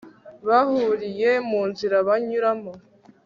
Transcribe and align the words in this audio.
Bahuriye 0.47 1.31
munzira 1.49 1.95
banyuramo 2.07 2.71